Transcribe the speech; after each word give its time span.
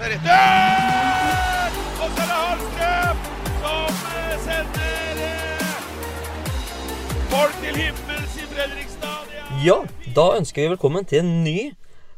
Dør! 0.00 1.74
Og 2.00 2.12
så 2.16 2.22
er 2.24 2.28
det 2.28 2.36
Hallstrøm 2.40 3.18
som 3.60 3.98
eh, 4.08 4.36
sender 4.46 5.18
eh, 5.26 5.74
folk 7.28 7.58
til 7.60 7.76
himmels 7.82 8.38
i 8.40 8.46
Fredrikstad. 8.54 9.34
Er- 9.36 9.58
Ja, 9.66 9.76
da 10.16 10.24
ønsker 10.38 10.62
vi 10.64 10.70
velkommen 10.72 11.04
til 11.04 11.20
en 11.20 11.44
ny 11.44 11.74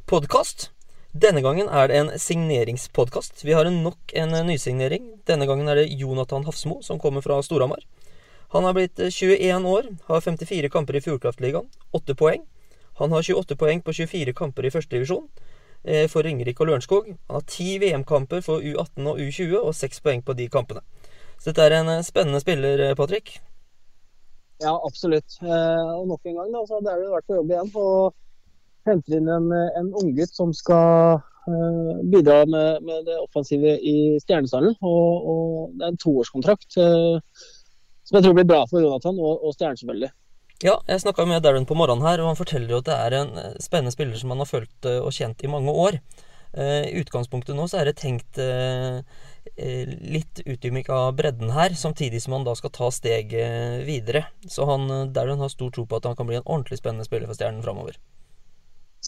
podkast. 0.06 0.68
Denne 1.12 1.42
gangen 1.42 1.66
er 1.68 1.90
det 1.90 1.98
en 2.04 2.12
signeringspodkast. 2.22 3.42
Vi 3.44 3.50
har 3.58 3.66
nok 3.66 4.14
en 4.14 4.30
eh, 4.38 4.46
nysignering. 4.46 5.10
Denne 5.26 5.50
gangen 5.50 5.66
er 5.68 5.82
det 5.82 5.90
Jonathan 5.98 6.46
Hafsmo 6.46 6.78
som 6.86 7.02
kommer 7.02 7.20
fra 7.26 7.40
Storhamar. 7.42 7.82
Han 8.54 8.62
har 8.62 8.78
blitt 8.78 9.00
eh, 9.02 9.10
21 9.10 9.66
år, 9.66 9.90
har 10.06 10.20
54 10.22 10.70
kamper 10.70 11.00
i 11.00 11.02
Fjordkraftligaen, 11.02 11.66
8 11.98 12.14
poeng. 12.14 12.46
Han 13.02 13.10
har 13.10 13.26
28 13.26 13.58
poeng 13.58 13.82
på 13.82 13.90
24 14.06 14.38
kamper 14.38 14.70
i 14.70 14.70
førstedivisjon 14.70 15.26
eh, 15.26 15.48
for 15.82 16.22
Ringerike 16.22 16.62
og 16.62 16.68
Lørenskog. 16.68 17.08
Han 17.10 17.36
har 17.36 17.46
ti 17.50 17.78
VM-kamper 17.82 18.44
for 18.46 18.62
U18 18.62 19.08
og 19.10 19.18
U20 19.18 19.56
og 19.58 19.72
seks 19.74 19.98
poeng 20.00 20.22
på 20.22 20.36
de 20.38 20.46
kampene. 20.48 20.84
Så 21.42 21.50
dette 21.50 21.64
er 21.66 21.80
en 21.80 21.88
eh, 21.90 22.04
spennende 22.06 22.38
spiller, 22.38 22.78
eh, 22.78 22.94
Patrick. 22.94 23.40
Ja, 24.62 24.76
absolutt. 24.86 25.40
Eh, 25.42 25.88
og 25.98 26.06
nok 26.06 26.20
en 26.30 26.36
gang 26.38 26.52
da, 26.54 26.60
så 26.68 26.78
er 26.78 27.00
det 27.00 27.08
vært 27.10 27.26
på 27.26 27.38
jobb 27.40 27.50
igjen. 27.50 27.72
Og 27.82 28.14
henter 28.86 29.16
inn 29.18 29.30
en, 29.30 29.48
en 29.50 29.88
unggutt 29.98 30.38
som 30.38 30.52
skal 30.54 31.18
eh, 31.50 32.04
bidra 32.14 32.44
med, 32.46 32.86
med 32.86 33.10
det 33.10 33.18
offensive 33.24 33.74
i 33.74 33.96
Stjernestallen. 34.22 34.78
Og, 34.86 35.28
og 35.34 35.74
det 35.74 35.88
er 35.88 35.96
en 35.96 36.02
toårskontrakt 36.04 36.78
eh, 36.78 37.42
som 38.06 38.20
jeg 38.20 38.28
tror 38.28 38.38
blir 38.38 38.50
bra 38.52 38.62
for 38.70 38.86
Jonathan 38.86 39.18
og, 39.18 39.42
og 39.42 39.56
Stjernen, 39.56 39.82
selvfølgelig. 39.82 40.14
Ja, 40.62 40.76
jeg 40.86 41.02
snakka 41.02 41.24
med 41.26 41.42
Darren 41.42 41.64
på 41.66 41.74
morgenen 41.74 42.04
her, 42.06 42.20
og 42.22 42.28
han 42.30 42.38
forteller 42.38 42.70
jo 42.70 42.78
at 42.78 42.86
det 42.86 42.94
er 42.94 43.14
en 43.18 43.32
eh, 43.40 43.54
spennende 43.58 43.90
spiller 43.90 44.18
som 44.18 44.30
han 44.30 44.44
har 44.44 44.46
følt 44.46 44.86
eh, 44.86 45.00
og 45.02 45.10
kjent 45.10 45.42
i 45.42 45.50
mange 45.50 45.74
år. 45.74 45.98
Eh, 46.54 46.84
I 46.86 47.00
utgangspunktet 47.00 47.58
nå 47.58 47.66
så 47.66 47.80
er 47.80 47.90
det 47.90 47.98
tenkt 47.98 48.38
litt 49.58 50.38
utdyming 50.46 50.86
av 50.94 51.16
bredden 51.18 51.50
her, 51.50 51.74
samtidig 51.74 52.20
som 52.22 52.36
han 52.36 52.46
da 52.46 52.54
skal 52.54 52.70
ta 52.76 52.92
steget 52.94 53.82
videre. 53.88 54.22
Så 54.46 54.68
han, 54.68 54.86
Darren 55.12 55.42
har 55.42 55.50
stor 55.50 55.72
tro 55.74 55.82
på 55.88 55.98
at 55.98 56.06
han 56.06 56.14
kan 56.16 56.30
bli 56.30 56.38
en 56.38 56.46
ordentlig 56.46 56.78
spennende 56.78 57.08
spiller 57.08 57.26
for 57.26 57.34
Stjernen 57.34 57.64
framover. 57.66 57.98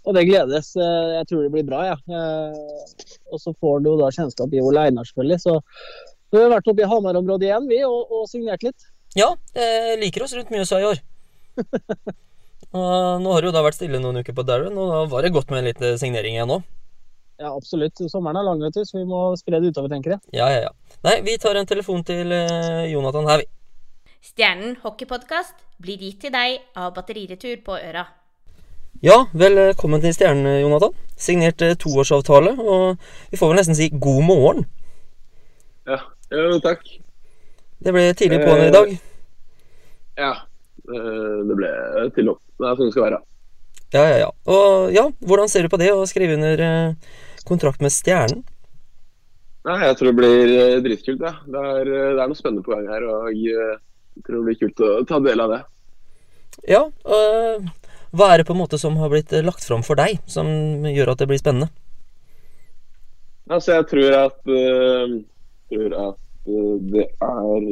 Og 0.02 0.18
det 0.18 0.26
gledes. 0.26 0.72
Jeg 0.74 1.30
tror 1.30 1.46
det 1.46 1.54
blir 1.54 1.68
bra, 1.70 1.84
ja. 1.92 1.96
Eh, 2.10 3.06
og 3.30 3.38
så 3.38 3.54
får 3.62 3.84
du 3.84 3.92
jo 3.92 3.96
da 4.02 4.10
kjennskap 4.10 4.50
i 4.50 4.64
Ole 4.64 4.88
Einar, 4.88 5.06
selvfølgelig. 5.06 5.44
Så 5.46 5.60
vi 6.34 6.42
har 6.42 6.50
vært 6.50 6.74
oppe 6.74 6.82
i 6.82 6.90
Hamar-området 6.90 7.52
igjen, 7.52 7.70
vi, 7.70 7.84
og, 7.86 8.10
og 8.10 8.26
signert 8.26 8.66
litt. 8.66 8.90
Ja, 9.14 9.36
jeg 9.54 10.00
liker 10.02 10.26
oss 10.26 10.34
rundt 10.34 10.50
Mjøsa 10.50 10.82
i 10.82 10.90
år. 10.90 11.04
nå 13.22 13.34
har 13.34 13.42
det 13.42 13.50
jo 13.50 13.54
da 13.54 13.62
vært 13.64 13.78
stille 13.78 14.00
noen 14.02 14.22
uker 14.22 14.36
på 14.36 14.46
Darren, 14.46 14.78
og 14.78 14.90
da 14.90 15.02
var 15.12 15.26
det 15.26 15.34
godt 15.34 15.52
med 15.52 15.62
en 15.62 15.68
liten 15.70 16.00
signering 16.00 16.38
igjen 16.38 16.50
nå. 16.50 16.62
Ja, 17.40 17.50
absolutt. 17.50 17.98
Sommeren 18.10 18.38
er 18.38 18.46
lang, 18.46 18.60
vet 18.62 18.76
du, 18.76 18.84
så 18.86 19.00
vi 19.00 19.06
må 19.10 19.26
spre 19.38 19.58
det 19.58 19.72
utover, 19.74 19.90
tenker 19.90 20.14
jeg. 20.14 20.22
Ja, 20.38 20.46
ja, 20.52 20.68
ja. 20.68 20.98
Nei, 21.06 21.18
vi 21.26 21.34
tar 21.42 21.58
en 21.58 21.66
telefon 21.66 22.04
til 22.06 22.30
eh, 22.32 22.84
Jonathan 22.92 23.26
her, 23.30 23.42
vi. 23.42 23.50
Stjernen 24.24 24.76
hockeypodkast 24.80 25.58
blir 25.82 26.00
gitt 26.00 26.22
til 26.22 26.32
deg 26.32 26.62
av 26.78 26.94
Batteriretur 26.96 27.58
på 27.66 27.76
Øra. 27.76 28.06
Ja, 29.04 29.24
velkommen 29.34 30.00
til 30.00 30.14
Stjernen, 30.16 30.46
Jonathan. 30.62 30.94
Signert 31.18 31.62
eh, 31.66 31.74
toårsavtale, 31.74 32.54
og 32.54 33.02
vi 33.32 33.40
får 33.40 33.50
vel 33.50 33.60
nesten 33.60 33.78
si 33.78 33.90
god 33.90 34.22
morgen. 34.30 34.64
Ja, 35.90 35.98
jo, 36.30 36.60
takk. 36.64 36.86
Det 37.84 37.92
ble 37.92 38.08
tidlig 38.16 38.40
på'n 38.46 38.62
i 38.68 38.72
dag. 38.72 38.94
Ja, 40.16 40.30
eh, 40.30 40.42
det 40.84 41.56
ble 41.56 41.70
til 42.16 42.32
opp. 42.32 42.40
Det 42.60 42.66
er 42.68 42.78
sånn 42.78 42.90
det 42.90 42.94
skal 42.94 43.06
være. 43.06 43.20
Ja, 43.94 44.02
ja, 44.02 44.16
ja. 44.24 44.30
Og 44.50 44.90
ja, 44.94 45.04
hvordan 45.24 45.50
ser 45.50 45.64
du 45.64 45.72
på 45.72 45.80
det 45.80 45.92
å 45.94 46.04
skrive 46.10 46.36
under 46.36 46.64
eh, 46.64 47.14
kontrakt 47.48 47.84
med 47.84 47.94
Stjernen? 47.94 48.42
Nei, 49.64 49.78
jeg 49.86 49.96
tror 49.96 50.10
det 50.10 50.18
blir 50.18 50.54
eh, 50.58 50.80
dritkult. 50.84 51.22
Ja. 51.24 51.36
Det, 51.46 51.62
er, 51.62 51.92
eh, 51.92 52.10
det 52.16 52.24
er 52.24 52.32
noe 52.32 52.38
spennende 52.38 52.66
på 52.66 52.74
gang 52.74 52.90
her, 52.90 53.06
og 53.08 53.30
jeg 53.32 54.24
tror 54.26 54.40
det 54.40 54.44
blir 54.50 54.60
kult 54.60 54.84
å 54.84 54.90
ta 55.08 55.22
del 55.24 55.44
av 55.46 55.54
det. 55.54 55.62
Ja, 56.70 56.84
Øh, 57.04 57.64
hva 58.14 58.28
er 58.30 58.40
det 58.40 58.46
på 58.46 58.54
en 58.54 58.60
måte 58.62 58.78
som 58.78 58.94
har 59.00 59.10
blitt 59.10 59.32
eh, 59.34 59.42
lagt 59.42 59.64
fram 59.66 59.82
for 59.82 59.98
deg, 59.98 60.20
som 60.30 60.46
gjør 60.86 61.14
at 61.14 61.22
det 61.22 61.26
blir 61.30 61.40
spennende? 61.40 61.66
Altså, 63.50 63.80
jeg 63.80 63.88
tror 63.90 64.14
at, 64.20 64.38
øh, 64.46 65.16
tror 65.72 65.96
at 66.02 66.52
eh, 66.54 66.76
det 66.94 67.08
er 67.10 67.66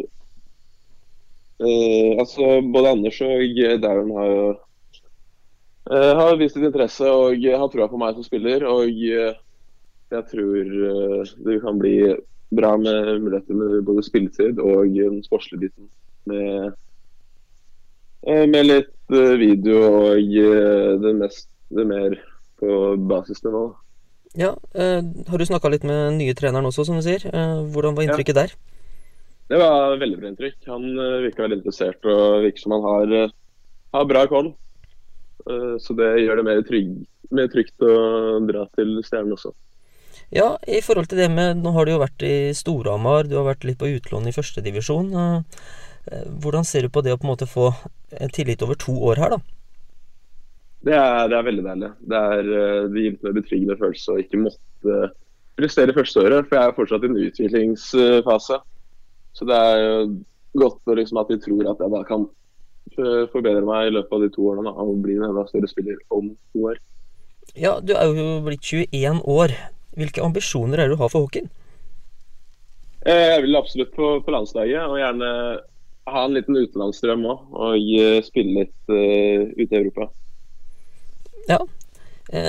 eh, 1.62 2.19
Altså, 2.21 2.59
både 2.75 2.93
Anders 2.97 3.23
og 3.25 3.62
Darren 3.83 4.12
har 4.19 4.28
jo 4.33 4.45
uh, 5.93 6.12
har 6.19 6.37
vist 6.41 6.59
litt 6.59 6.69
interesse 6.69 7.06
og 7.06 7.43
har 7.43 7.73
trua 7.73 7.89
på 7.91 8.00
meg 8.00 8.19
som 8.19 8.27
spiller. 8.27 8.67
Og 8.69 8.91
uh, 8.91 9.33
jeg 10.12 10.28
tror 10.28 10.73
eh, 10.89 11.34
det 11.47 11.61
kan 11.65 11.78
bli 11.81 11.97
bra 12.53 12.77
med 12.77 13.21
muligheter 13.23 13.56
med 13.56 13.84
både 13.87 14.05
spilletid 14.05 14.61
og 14.61 14.97
den 14.97 15.23
sportslige 15.25 15.67
biten. 15.67 15.89
Med, 16.28 16.75
eh, 18.27 18.44
med 18.49 18.69
litt 18.69 19.15
eh, 19.15 19.37
video 19.41 19.79
og 19.89 20.19
eh, 20.21 20.99
det, 21.03 21.15
mest, 21.21 21.49
det 21.73 21.87
mer 21.89 22.19
på 22.61 22.97
basisnivå. 23.09 23.65
Ja, 24.39 24.55
eh, 24.75 25.00
har 25.29 25.39
du 25.39 25.49
snakka 25.49 25.73
litt 25.73 25.89
med 25.89 26.19
nye 26.21 26.37
treneren 26.37 26.69
også, 26.69 26.87
som 26.89 27.00
du 27.00 27.05
sier? 27.05 27.25
Eh, 27.33 27.65
hvordan 27.73 27.97
var 27.97 28.06
inntrykket 28.06 28.39
der? 28.43 28.55
Det 29.50 29.58
var 29.60 29.98
veldig 30.00 30.19
bra 30.20 30.30
inntrykk. 30.30 30.58
Han 30.70 30.86
virker 31.26 31.47
veldig 31.47 31.58
interessert 31.60 32.06
og 32.08 32.42
virker 32.47 32.62
som 32.62 32.76
han 32.76 32.86
har, 32.86 33.14
eh, 33.19 33.34
har 33.92 34.06
bra 34.08 34.26
koll. 34.30 34.54
Eh, 35.50 35.75
så 35.82 35.97
det 35.98 36.10
gjør 36.22 36.41
det 36.41 36.47
mer, 36.47 36.62
trygg, 36.62 36.94
mer 37.30 37.48
trygt 37.52 37.84
å 37.84 37.92
dra 38.48 38.66
til 38.76 39.02
Stjernen 39.02 39.36
også. 39.36 39.52
Ja, 40.32 40.56
i 40.64 40.81
forhold 40.81 41.10
til 41.10 41.19
det 41.19 41.31
med 41.31 41.58
Nå 41.60 41.72
har 41.75 41.84
du 41.84 41.92
jo 41.92 42.00
vært 42.00 42.22
i 42.25 42.52
Storhamar, 42.56 43.28
du 43.28 43.36
har 43.36 43.44
vært 43.50 43.66
litt 43.69 43.81
på 43.81 43.91
utlån 43.98 44.31
i 44.31 44.32
førstedivisjon. 44.32 45.12
Hvordan 46.41 46.64
ser 46.64 46.82
du 46.82 46.88
på 46.88 47.02
det 47.04 47.12
å 47.12 47.19
på 47.20 47.28
en 47.28 47.34
måte 47.34 47.47
få 47.47 47.69
en 48.16 48.32
tillit 48.32 48.62
over 48.64 48.75
to 48.81 48.94
år 49.10 49.20
her, 49.20 49.36
da? 49.36 49.38
Det 50.82 50.94
er, 50.98 51.28
det 51.31 51.36
er 51.38 51.47
veldig 51.47 51.64
deilig. 51.66 51.91
Det, 52.10 52.20
er, 52.36 52.48
eh, 52.58 52.86
det 52.91 53.04
gir 53.04 53.28
en 53.31 53.36
betryggende 53.36 53.78
følelse 53.78 54.14
å 54.14 54.22
ikke 54.22 54.41
måtte 54.42 55.02
prestere 55.58 55.94
første 55.94 56.25
året, 56.25 56.48
for 56.48 56.58
jeg 56.58 56.70
er 56.70 56.78
fortsatt 56.78 57.04
i 57.06 57.10
en 57.10 57.20
utviklingsfase. 57.28 58.58
Så 59.32 59.48
det 59.48 59.56
er 59.56 59.81
jo 59.81 59.97
godt 60.60 60.78
for 60.84 60.98
liksom 60.98 61.20
at 61.22 61.31
de 61.32 61.41
tror 61.41 61.70
at 61.70 61.81
jeg 61.81 61.93
da 61.94 62.03
kan 62.09 62.26
eh, 62.98 63.25
forbedre 63.32 63.65
meg 63.66 63.88
i 63.88 63.94
løpet 63.97 64.16
av 64.16 64.25
de 64.25 64.31
to 64.34 64.47
årene 64.53 64.69
da, 64.69 64.75
og 64.84 65.03
bli 65.04 65.16
en 65.19 65.28
enda 65.31 65.47
større 65.48 65.70
spiller 65.70 65.98
om 66.12 66.31
to 66.53 66.69
år. 66.72 66.81
Ja, 67.59 67.78
du 67.81 67.94
er 67.97 68.09
jo 68.09 68.38
blitt 68.47 68.65
21 68.65 69.25
år. 69.28 69.56
Hvilke 69.98 70.25
ambisjoner 70.25 70.81
er 70.81 70.88
det 70.88 70.97
du 70.97 71.03
har 71.03 71.10
for 71.12 71.26
hockeyen? 71.26 71.50
Eh, 73.04 73.34
Jeg 73.34 73.44
vil 73.44 73.59
absolutt 73.59 73.93
på, 73.97 74.15
på 74.25 74.32
landslaget, 74.32 74.87
og 74.87 75.00
gjerne 75.00 75.31
ha 76.12 76.25
en 76.25 76.34
liten 76.37 76.56
utenlandsdrøm 76.56 77.26
òg. 77.28 77.47
Og 77.53 77.93
eh, 77.99 78.19
spille 78.25 78.62
litt 78.62 78.93
uh, 78.93 79.49
ute 79.59 79.69
i 79.69 79.81
Europa. 79.81 80.09
Ja. 81.50 81.60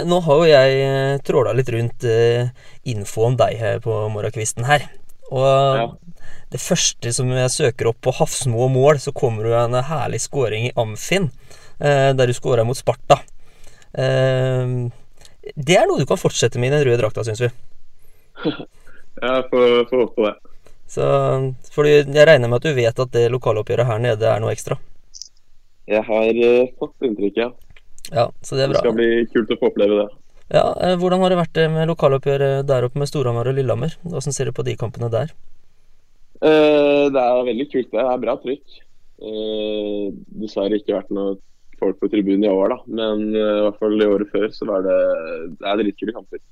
Nå 0.07 0.19
har 0.23 0.37
jo 0.39 0.47
jeg 0.47 1.21
tråla 1.27 1.51
litt 1.57 1.67
rundt 1.73 2.05
uh, 2.07 2.45
info 2.87 3.25
om 3.27 3.33
deg 3.35 3.57
her 3.59 3.81
på 3.83 3.95
morgenkvisten 4.13 4.63
her. 4.69 4.85
Og 5.31 5.77
Ja. 5.77 5.87
det 6.51 6.59
første 6.61 7.13
som 7.13 7.29
jeg 7.29 7.49
søker 7.49 7.87
opp 7.87 8.01
på 8.01 8.13
Hafsmo 8.13 8.65
og 8.65 8.71
mål, 8.71 8.99
så 8.99 9.13
kommer 9.13 9.43
det 9.43 9.53
en 9.53 9.83
herlig 9.83 10.21
scoring 10.21 10.67
i 10.67 10.73
Amfin, 10.75 11.31
eh, 11.79 12.13
der 12.13 12.27
du 12.27 12.33
scora 12.33 12.63
mot 12.63 12.77
Sparta. 12.77 13.21
Eh, 13.95 14.89
det 15.55 15.75
er 15.77 15.87
noe 15.87 15.99
du 15.99 16.05
kan 16.05 16.17
fortsette 16.17 16.59
med 16.59 16.71
i 16.71 16.75
den 16.77 16.85
røde 16.87 17.01
drakta, 17.01 17.23
syns 17.23 17.41
vi. 17.41 17.49
Jeg 19.23 19.43
får, 19.49 19.85
håpe 19.91 20.15
på 20.15 20.25
det. 20.25 20.33
Så, 20.89 21.03
fordi 21.71 21.91
jeg 22.01 22.27
regner 22.27 22.49
med 22.49 22.59
at 22.59 22.65
du 22.67 22.73
vet 22.75 22.99
at 22.99 23.11
det 23.13 23.31
lokaloppgjøret 23.31 23.87
her 23.87 24.01
nede 24.01 24.25
er 24.29 24.41
noe 24.41 24.51
ekstra. 24.51 24.75
Jeg 25.89 26.03
har 26.05 26.39
eh, 26.47 26.71
fått 26.79 27.05
inntrykk, 27.07 27.37
ja. 27.37 27.49
Ja, 28.11 28.25
så 28.43 28.57
det 28.57 28.65
er 28.65 28.73
Det 28.73 28.81
skal 28.81 28.97
bli 28.97 29.07
kult 29.33 29.53
å 29.53 29.57
få 29.61 29.69
oppleve 29.71 30.01
det. 30.01 30.07
Ja, 30.53 30.67
eh, 30.85 30.95
Hvordan 31.01 31.23
har 31.23 31.33
det 31.33 31.39
vært 31.39 31.55
det 31.57 31.69
med 31.73 31.89
lokaloppgjøret 31.89 32.67
der 32.69 32.85
oppe 32.85 33.01
med 33.01 33.09
Storhamar 33.09 33.49
og 33.49 33.57
Lillehammer? 33.57 33.95
Hvordan 34.05 34.35
ser 34.35 34.49
du 34.49 34.53
på 34.53 34.65
de 34.67 34.75
kampene 34.77 35.09
der? 35.09 35.33
Eh, 36.43 37.09
det 37.13 37.21
er 37.23 37.47
veldig 37.47 37.69
kult. 37.71 37.89
Det 37.91 38.03
er 38.03 38.21
bra 38.21 38.35
trykk. 38.43 38.77
Eh, 39.23 40.05
dessverre 40.43 40.77
ikke 40.77 40.97
vært 40.97 41.13
noe 41.15 41.37
folk 41.79 41.99
på 41.99 42.09
tribunen 42.11 42.45
i 42.45 42.51
år, 42.51 42.75
da. 42.75 42.77
Men 42.99 43.29
eh, 43.33 43.53
i 43.59 43.63
hvert 43.65 43.79
fall 43.81 43.97
i 43.97 44.09
året 44.09 44.33
før 44.33 44.49
så 44.53 44.67
var 44.69 44.85
det 44.85 44.97
Det 45.57 45.69
er 45.71 45.81
dritkule 45.81 46.15
kamper. 46.15 46.43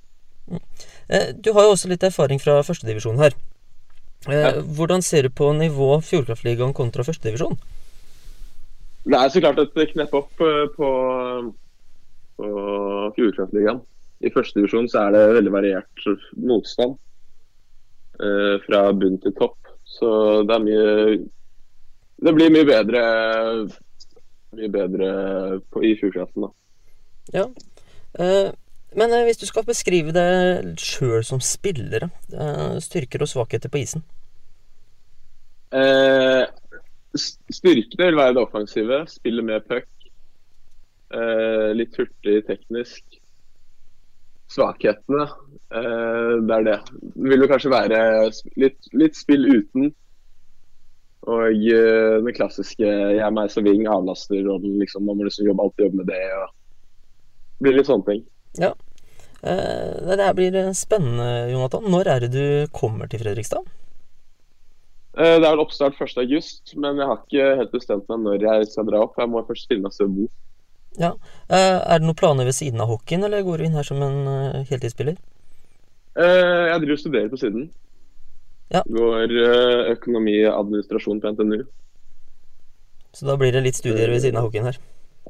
Eh, 1.09 1.33
Du 1.37 1.51
har 1.53 1.67
jo 1.67 1.75
også 1.75 1.91
litt 1.91 2.03
erfaring 2.07 2.41
fra 2.41 2.61
førstedivisjon 2.65 3.21
her. 3.21 3.37
Eh. 4.29 4.61
Hvordan 4.77 5.01
ser 5.01 5.27
du 5.27 5.29
på 5.33 5.51
nivå 5.57 5.99
Fjordkraftligaen 6.05 6.73
kontra 6.77 7.05
førstedivisjon? 7.05 7.57
Det 9.05 9.17
er 9.17 9.29
så 9.33 9.41
klart 9.41 9.61
et 9.61 9.93
knepp 9.93 10.13
opp 10.13 10.41
eh, 10.45 10.65
på, 10.75 10.89
på 12.37 12.51
Fjordkraftligaen. 13.17 13.81
I 14.21 14.31
første 14.33 14.59
divisjon 14.59 14.89
så 14.91 15.05
er 15.07 15.15
det 15.15 15.21
veldig 15.35 15.53
variert 15.53 16.05
motstand 16.37 16.97
eh, 18.21 18.55
fra 18.67 18.83
bunn 18.93 19.17
til 19.23 19.33
topp. 19.39 19.57
Så 19.85 20.09
det 20.47 20.55
er 20.55 20.65
mye 20.65 20.91
Det 22.21 22.33
blir 22.37 22.53
mye 22.53 22.67
bedre 22.69 23.01
mye 24.55 24.69
bedre 24.71 25.07
på, 25.71 25.81
i 25.83 25.95
Fjordkraften, 25.99 26.45
da. 26.45 26.51
Ja. 27.33 27.45
Eh, 28.19 28.51
Men 28.91 29.13
eh, 29.15 29.23
hvis 29.23 29.39
du 29.39 29.45
skal 29.47 29.63
beskrive 29.63 30.11
deg 30.11 30.73
sjøl 30.81 31.23
som 31.23 31.39
spillere, 31.39 32.09
eh, 32.35 32.75
styrker 32.83 33.23
og 33.23 33.31
svakheter 33.31 33.71
på 33.71 33.79
isen? 33.79 34.03
Eh, 35.71 36.43
styrkene 37.15 38.09
vil 38.09 38.19
være 38.19 38.35
det 38.35 38.43
offensive. 38.43 39.05
Spille 39.07 39.45
med 39.47 39.63
puck. 39.69 39.87
Eh, 41.15 41.71
litt 41.79 41.95
hurtig 41.99 42.41
teknisk. 42.49 43.20
Svakhetene, 44.51 45.25
eh, 45.71 46.35
det 46.43 46.55
er 46.57 46.67
det. 46.67 46.77
Det 46.91 47.31
vil 47.31 47.45
jo 47.45 47.49
kanskje 47.51 47.71
være 47.71 47.99
litt, 48.59 48.89
litt 48.97 49.15
spill 49.15 49.47
uten. 49.47 49.91
Og 51.31 51.51
eh, 51.53 52.17
det 52.25 52.35
klassiske 52.35 52.83
'jeg 52.83 53.21
er 53.21 53.31
meg 53.31 53.51
som 53.53 53.63
ving' 53.63 53.87
avlaster 53.87 54.47
og 54.49 54.65
Liksom, 54.65 55.05
man 55.05 55.17
må 55.17 55.23
liksom 55.23 55.45
jobbe, 55.47 55.63
alltid 55.63 55.85
jobbe 55.85 55.97
med 55.97 56.07
det. 56.07 56.23
og 56.41 56.47
Det 57.59 57.67
blir 57.67 57.77
litt 57.77 57.87
sånne 57.87 58.05
ting. 58.05 58.23
Ja. 58.59 58.73
det 59.41 60.25
her 60.25 60.33
blir 60.33 60.55
eh, 60.55 60.73
spennende, 60.73 61.51
Jonathan. 61.51 61.83
Når 61.83 62.07
er 62.07 62.19
det 62.19 62.31
du 62.31 62.67
kommer 62.73 63.07
til 63.07 63.19
Fredrikstad? 63.19 63.63
Eh, 65.17 65.39
Det 65.39 65.45
er 65.45 65.51
vel 65.51 65.63
oppstart 65.63 65.95
1.8, 65.99 66.75
men 66.79 66.97
jeg 66.97 67.07
har 67.07 67.19
ikke 67.19 67.55
helt 67.59 67.71
bestemt 67.71 68.07
meg 68.09 68.19
når 68.23 68.45
jeg 68.47 68.67
skal 68.71 68.87
dra 68.87 69.03
opp. 69.03 69.17
Jeg 69.19 69.29
må 69.29 69.43
først 69.47 69.67
finne 69.67 69.83
meg 69.83 69.95
sted 69.95 70.07
å 70.07 70.15
bo. 70.15 70.27
Ja. 70.99 71.13
Eh, 71.47 71.77
er 71.79 71.99
det 71.99 72.05
noen 72.07 72.17
planer 72.19 72.47
ved 72.47 72.55
siden 72.57 72.81
av 72.83 72.89
hockeyen, 72.91 73.23
eller 73.23 73.43
går 73.47 73.61
du 73.61 73.67
inn 73.67 73.77
her 73.77 73.87
som 73.87 74.01
en 74.03 74.17
eh, 74.27 74.63
heltidsspiller? 74.71 75.15
Eh, 76.19 76.63
Jeg 76.71 76.81
driver 76.83 76.97
og 76.97 77.03
studerer 77.03 77.29
på 77.31 77.39
siden. 77.39 77.69
Ja. 78.71 78.81
Går 78.87 79.31
økonomi 79.91 80.37
og 80.47 80.57
administrasjon 80.65 81.19
på 81.23 81.31
NTNU. 81.35 81.63
Så 83.11 83.27
da 83.27 83.35
blir 83.39 83.51
det 83.51 83.63
litt 83.65 83.75
studier 83.75 84.07
ved 84.11 84.23
siden 84.23 84.39
av 84.39 84.47
hockeyen 84.47 84.69
her. 84.69 84.77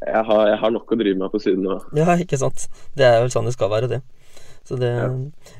Jeg 0.01 0.23
har, 0.25 0.41
jeg 0.49 0.57
har 0.61 0.73
nok 0.73 0.91
å 0.93 0.97
drive 0.97 1.17
med 1.17 1.31
på 1.33 1.39
siden 1.41 1.63
nå. 1.65 1.77
Ja, 1.97 2.13
ikke 2.21 2.37
sant. 2.41 2.67
Det 2.97 3.05
er 3.05 3.21
vel 3.21 3.31
sånn 3.33 3.49
det 3.49 3.53
skal 3.55 3.69
være, 3.73 3.89
det. 3.89 4.01
Så 4.65 4.77
det 4.77 4.91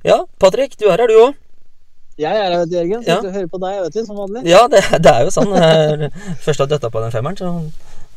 Ja, 0.06 0.19
Patrick, 0.42 0.77
du 0.77 0.88
er 0.89 1.01
her, 1.01 1.09
du 1.09 1.18
òg. 1.27 1.39
Jeg 2.21 2.38
er 2.38 2.53
her, 2.53 2.65
Jørgen. 2.69 3.01
Ja. 3.06 3.18
Sitter 3.18 3.30
og 3.31 3.36
hører 3.38 3.50
på 3.50 3.62
deg, 3.63 3.77
vet 3.86 3.95
du, 3.98 4.01
som 4.06 4.19
vanlig. 4.19 4.44
Ja, 4.50 4.62
det, 4.69 4.81
det 5.01 5.13
er 5.13 5.25
jo 5.25 5.33
sånn. 5.33 5.53
Først 6.45 6.62
har 6.62 6.69
døtta 6.69 6.92
på 6.94 7.01
den 7.01 7.13
femmeren, 7.13 7.38
så 7.38 7.51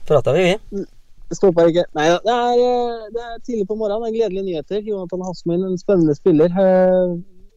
prata 0.09 0.35
vi, 0.37 0.51
vi. 0.73 0.85
Det 1.31 1.38
ikke. 1.73 1.85
Nei 1.97 2.09
da. 2.12 2.19
Det 2.25 2.35
eh, 2.65 3.06
det 3.15 3.23
er 3.25 3.38
tidlig 3.47 3.67
på 3.69 3.76
morgenen. 3.81 4.05
Det 4.05 4.11
er 4.12 4.19
gledelige 4.19 4.44
nyheter. 4.49 4.82
Jonathan 4.88 5.25
Hasmin, 5.26 5.65
en 5.65 5.79
spennende 5.81 6.15
spiller. 6.19 6.50
Eh, 6.53 7.15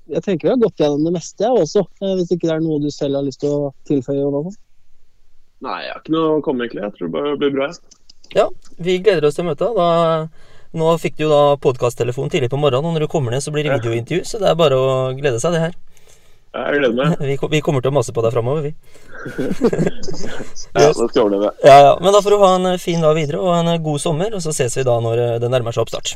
Jeg 0.07 0.23
tenker 0.23 0.47
vi 0.47 0.53
har 0.53 0.61
gått 0.61 0.79
gjennom 0.79 1.03
det 1.03 1.11
meste, 1.17 1.43
jeg 1.43 1.51
også. 1.51 1.81
eh, 2.01 2.13
Hvis 2.15 2.31
ikke 2.31 2.47
det 2.47 2.53
er 2.55 2.61
noe 2.63 2.79
du 2.79 2.89
selv 2.89 3.15
har 3.19 3.25
lyst 3.27 3.41
til 3.43 3.49
å 3.51 3.73
tilføye. 3.89 4.21
Jonathan. 4.21 4.55
Nei, 5.67 5.79
jeg 5.83 5.91
har 5.91 5.99
ikke 6.03 6.13
noe 6.15 6.37
å 6.37 6.43
komme 6.45 6.63
egentlig. 6.63 6.83
Jeg 6.85 6.93
tror 6.95 7.07
det 7.07 7.15
bare 7.17 7.37
blir 7.41 7.51
bra. 7.57 7.67
Ja, 8.35 8.45
vi 8.79 8.99
gleder 9.03 9.27
oss 9.27 9.35
til 9.35 9.47
møtet. 9.47 9.75
Da, 9.75 10.27
nå 10.77 10.93
fikk 11.01 11.17
du 11.17 11.25
jo 11.25 11.29
da 11.33 11.41
podkasttelefon 11.63 12.29
tidlig 12.31 12.49
på 12.53 12.59
morgenen, 12.61 12.85
og 12.87 12.95
når 12.95 13.05
du 13.07 13.11
kommer 13.11 13.31
ned, 13.35 13.43
så 13.43 13.51
blir 13.51 13.67
det 13.67 13.75
videointervju. 13.79 14.23
Så 14.27 14.39
det 14.39 14.47
er 14.51 14.55
bare 14.59 14.77
å 14.79 14.89
glede 15.17 15.39
seg, 15.43 15.55
det 15.55 15.63
her. 15.65 15.75
Jeg 16.57 16.79
gleder 16.79 16.95
meg. 16.97 17.19
Vi, 17.29 17.35
vi 17.51 17.61
kommer 17.61 17.83
til 17.85 17.91
å 17.91 17.97
mase 17.99 18.13
på 18.15 18.23
deg 18.25 18.33
framover, 18.33 18.65
vi. 18.65 18.73
Ja, 20.77 20.89
det 20.89 20.93
skal 20.95 21.23
overleve. 21.25 21.51
Ja, 21.65 21.77
ja. 21.83 21.93
Men 22.01 22.13
da 22.13 22.21
får 22.23 22.33
du 22.33 22.41
ha 22.41 22.49
en 22.57 22.67
eh, 22.71 22.81
fin 22.81 23.01
dag 23.03 23.15
videre 23.17 23.41
og 23.41 23.53
en 23.55 23.71
eh, 23.71 23.79
god 23.83 24.01
sommer, 24.01 24.33
og 24.33 24.43
så 24.43 24.53
ses 24.55 24.77
vi 24.77 24.85
da 24.87 24.97
når 25.03 25.21
eh, 25.23 25.33
det 25.41 25.49
nærmer 25.53 25.75
seg 25.75 25.85
oppstart. 25.85 26.13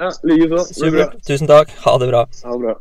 Ja, 0.00 0.10
Likeså. 0.26 1.10
Tusen 1.26 1.50
takk. 1.50 1.72
Ha 1.84 1.96
det 2.00 2.08
bra. 2.10 2.24
Ha 2.46 2.54
det 2.54 2.62
bra. 2.64 2.76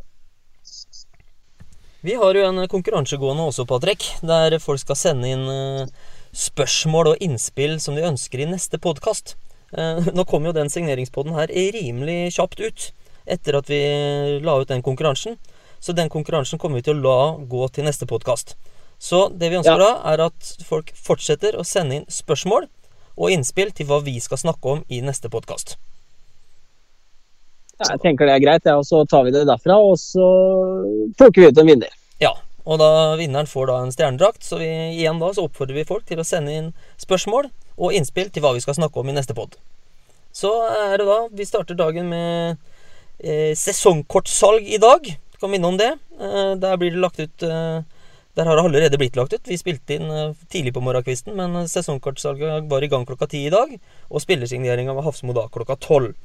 Vi 2.08 2.16
har 2.16 2.38
jo 2.38 2.46
en 2.48 2.64
konkurranse 2.72 3.20
gående 3.20 3.50
også, 3.50 3.66
Patrick, 3.68 4.06
der 4.24 4.56
folk 4.64 4.80
skal 4.80 4.98
sende 4.98 5.34
inn 5.34 5.90
spørsmål 6.32 7.12
og 7.12 7.26
innspill 7.26 7.76
som 7.84 7.98
de 7.98 8.06
ønsker 8.08 8.46
i 8.46 8.48
neste 8.48 8.80
podkast. 8.80 9.36
Nå 10.16 10.26
kom 10.30 10.48
jo 10.48 10.56
den 10.56 10.72
signeringspodden 10.72 11.36
her 11.36 11.52
rimelig 11.52 12.38
kjapt 12.38 12.64
ut 12.64 12.92
etter 13.30 13.60
at 13.60 13.68
vi 13.70 13.82
la 14.42 14.56
ut 14.62 14.72
den 14.72 14.86
konkurransen. 14.86 15.36
Så 15.80 15.96
den 15.96 16.12
konkurransen 16.12 16.60
kommer 16.60 16.80
vi 16.80 16.88
til 16.88 17.00
å 17.00 17.04
la 17.04 17.46
gå 17.50 17.68
til 17.74 17.88
neste 17.88 18.08
podkast. 18.10 18.56
Så 19.00 19.30
det 19.32 19.52
vi 19.52 19.60
ønsker 19.62 19.80
da, 19.80 19.94
er 20.12 20.26
at 20.28 20.56
folk 20.68 20.92
fortsetter 20.96 21.56
å 21.56 21.64
sende 21.68 22.02
inn 22.02 22.10
spørsmål 22.12 22.68
og 23.20 23.32
innspill 23.32 23.72
til 23.76 23.88
hva 23.88 24.02
vi 24.04 24.18
skal 24.24 24.42
snakke 24.42 24.76
om 24.76 24.84
i 24.92 25.00
neste 25.04 25.32
podkast. 25.32 25.78
Ja, 27.80 27.94
jeg 27.94 28.02
tenker 28.04 28.28
det 28.28 28.36
er 28.36 28.44
greit, 28.44 28.68
ja, 28.68 28.76
og 28.76 28.84
så 28.88 29.06
tar 29.08 29.24
vi 29.24 29.32
det 29.32 29.46
derfra. 29.48 29.78
Og 29.80 29.96
så 30.02 30.28
plukker 31.20 31.46
vi 31.46 31.48
ut 31.48 31.62
en 31.64 31.72
vinner. 31.72 31.96
Ja, 32.20 32.34
og 32.68 32.82
da 32.82 33.16
vinneren 33.20 33.48
får 33.48 33.72
da 33.72 33.78
en 33.82 33.94
stjernedrakt, 33.96 34.44
så 34.44 34.60
vi, 34.60 34.68
igjen 34.98 35.22
da 35.22 35.32
så 35.36 35.48
oppfordrer 35.48 35.80
vi 35.80 35.88
folk 35.88 36.04
til 36.10 36.20
å 36.20 36.28
sende 36.28 36.56
inn 36.56 36.74
spørsmål 37.00 37.48
og 37.80 37.96
innspill 37.96 38.28
til 38.34 38.44
hva 38.44 38.52
vi 38.58 38.64
skal 38.64 38.76
snakke 38.76 39.00
om 39.00 39.12
i 39.12 39.16
neste 39.16 39.36
pod. 39.38 39.56
Så 40.36 40.52
er 40.68 41.00
det 41.00 41.08
da 41.08 41.22
Vi 41.34 41.48
starter 41.48 41.78
dagen 41.80 42.12
med 42.12 42.60
eh, 43.24 43.56
sesongkortsalg 43.58 44.68
i 44.68 44.78
dag. 44.82 45.08
Kan 45.40 45.52
minne 45.54 45.68
om 45.68 45.78
det. 45.80 45.94
Eh, 46.20 46.54
der 46.60 46.78
blir 46.78 46.92
det 46.92 47.02
lagt 47.04 47.20
ut 47.20 47.44
eh, 47.44 47.82
Der 48.36 48.46
har 48.46 48.56
det 48.56 48.64
allerede 48.64 49.00
blitt 49.00 49.16
lagt 49.16 49.34
ut. 49.34 49.48
Vi 49.48 49.58
spilte 49.58 49.96
inn 49.96 50.12
eh, 50.12 50.34
tidlig 50.52 50.74
på 50.76 50.84
morgenkvisten, 50.84 51.36
men 51.36 51.68
sesongkortsalget 51.68 52.68
var 52.72 52.84
i 52.84 52.92
gang 52.92 53.06
klokka 53.08 53.28
ti 53.32 53.46
i 53.48 53.54
dag. 53.54 53.72
Og 54.10 54.24
spillersigneringa 54.24 54.96
var 54.96 55.08
Hafsmo 55.08 55.36
da 55.36 55.48
klokka 55.52 55.80
tolv. 55.80 56.16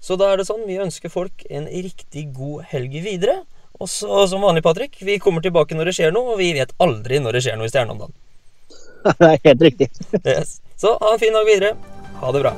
Så 0.00 0.14
da 0.20 0.30
er 0.30 0.38
det 0.38 0.46
sånn, 0.46 0.66
vi 0.68 0.78
ønsker 0.78 1.10
folk 1.10 1.42
en 1.50 1.66
riktig 1.66 2.28
god 2.36 2.68
helg 2.70 3.00
videre. 3.02 3.40
Og 3.78 3.90
så 3.90 4.24
som 4.30 4.42
vanlig, 4.42 4.62
Patrick, 4.66 4.96
vi 5.02 5.18
kommer 5.22 5.42
tilbake 5.42 5.74
når 5.74 5.90
det 5.90 5.98
skjer 5.98 6.14
noe, 6.14 6.34
og 6.34 6.42
vi 6.42 6.52
vet 6.56 6.74
aldri 6.82 7.22
når 7.22 7.38
det 7.38 7.44
skjer 7.46 7.58
noe 7.58 7.70
i 7.70 7.74
Stjernen 7.74 7.94
om 7.94 8.06
dagen. 8.06 8.16
det 9.08 9.30
er 9.32 9.44
helt 9.50 9.68
riktig. 9.70 9.92
Yes. 10.24 10.58
Så 10.78 10.98
ha 10.98 11.14
en 11.14 11.22
fin 11.22 11.34
dag 11.34 11.46
videre. 11.46 11.76
Ha 12.18 12.34
det 12.34 12.42
bra. 12.46 12.54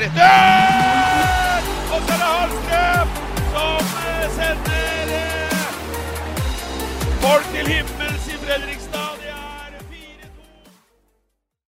Hjertet 0.00 0.16
er. 0.16 1.62
Og 1.92 2.00
så 2.02 2.12
er 2.12 2.18
det 2.18 2.28
Hallstrøm 2.34 3.08
som 3.52 3.84
eh, 4.02 4.26
sender 4.36 5.12
eh, 5.18 5.66
folk 7.20 7.44
til 7.54 7.66
himmels 7.66 8.28
i 8.28 8.38
Fredrikstad. 8.44 8.81